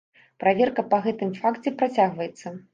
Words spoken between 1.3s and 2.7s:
факце працягваецца.